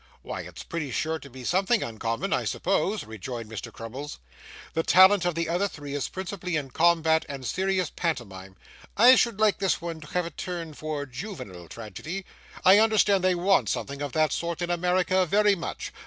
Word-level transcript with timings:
'Why, 0.23 0.41
it's 0.41 0.63
pretty 0.63 0.89
sure 0.89 1.19
to 1.19 1.29
be 1.29 1.43
something 1.43 1.83
uncommon, 1.83 2.33
I 2.33 2.43
suppose,' 2.43 3.03
rejoined 3.03 3.51
Mr. 3.51 3.71
Crummles. 3.71 4.17
'The 4.73 4.81
talent 4.81 5.25
of 5.25 5.35
the 5.35 5.47
other 5.47 5.67
three 5.67 5.93
is 5.93 6.07
principally 6.09 6.55
in 6.55 6.71
combat 6.71 7.23
and 7.29 7.45
serious 7.45 7.91
pantomime. 7.95 8.55
I 8.97 9.13
should 9.15 9.39
like 9.39 9.59
this 9.59 9.79
one 9.79 10.01
to 10.01 10.07
have 10.15 10.25
a 10.25 10.31
turn 10.31 10.73
for 10.73 11.05
juvenile 11.05 11.67
tragedy; 11.67 12.25
I 12.65 12.79
understand 12.79 13.23
they 13.23 13.35
want 13.35 13.69
something 13.69 14.01
of 14.01 14.11
that 14.13 14.31
sort 14.33 14.63
in 14.63 14.71
America 14.71 15.23
very 15.27 15.53
much. 15.53 15.93